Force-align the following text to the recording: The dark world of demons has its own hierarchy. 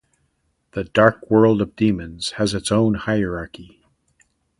The 0.71 0.83
dark 0.83 1.29
world 1.29 1.61
of 1.61 1.75
demons 1.75 2.31
has 2.37 2.55
its 2.55 2.71
own 2.71 2.95
hierarchy. 2.95 3.83